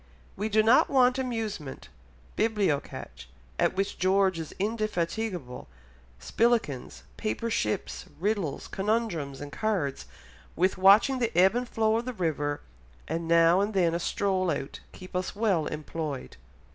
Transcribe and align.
We 0.35 0.49
do 0.49 0.63
not 0.63 0.89
want 0.89 1.19
amusement; 1.19 1.87
bilbocatch, 2.35 3.27
at 3.59 3.75
which 3.75 3.99
George 3.99 4.39
is 4.39 4.51
indefatigable, 4.57 5.67
spillikens, 6.19 7.03
paper 7.17 7.51
ships, 7.51 8.05
riddles, 8.19 8.67
conundrums, 8.67 9.41
and 9.41 9.51
cards, 9.51 10.07
with 10.55 10.75
watching 10.79 11.19
the 11.19 11.31
ebb 11.37 11.53
and 11.55 11.69
flow 11.69 11.97
of 11.97 12.05
the 12.05 12.13
river, 12.13 12.61
and 13.07 13.27
now 13.27 13.61
and 13.61 13.75
then 13.75 13.93
a 13.93 13.99
stroll 13.99 14.49
out 14.49 14.79
keep 14.91 15.15
us 15.15 15.35
well 15.35 15.67
employed." 15.67 16.35